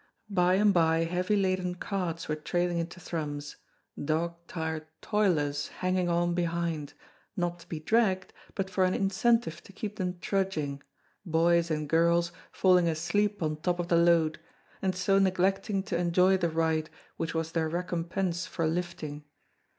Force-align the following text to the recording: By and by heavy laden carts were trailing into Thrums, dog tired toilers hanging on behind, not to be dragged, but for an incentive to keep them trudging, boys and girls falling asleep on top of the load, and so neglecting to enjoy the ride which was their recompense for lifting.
By 0.31 0.55
and 0.55 0.73
by 0.73 1.03
heavy 1.03 1.35
laden 1.35 1.75
carts 1.75 2.27
were 2.27 2.35
trailing 2.35 2.79
into 2.79 2.99
Thrums, 2.99 3.57
dog 4.03 4.33
tired 4.47 4.87
toilers 4.99 5.67
hanging 5.67 6.09
on 6.09 6.33
behind, 6.33 6.95
not 7.37 7.59
to 7.59 7.69
be 7.69 7.79
dragged, 7.79 8.33
but 8.55 8.67
for 8.67 8.83
an 8.83 8.95
incentive 8.95 9.61
to 9.61 9.71
keep 9.71 9.97
them 9.97 10.17
trudging, 10.19 10.81
boys 11.23 11.69
and 11.69 11.87
girls 11.87 12.31
falling 12.51 12.87
asleep 12.87 13.43
on 13.43 13.57
top 13.57 13.77
of 13.77 13.89
the 13.89 13.95
load, 13.95 14.39
and 14.81 14.95
so 14.95 15.19
neglecting 15.19 15.83
to 15.83 15.97
enjoy 15.99 16.35
the 16.35 16.49
ride 16.49 16.89
which 17.17 17.35
was 17.35 17.51
their 17.51 17.69
recompense 17.69 18.47
for 18.47 18.65
lifting. 18.65 19.23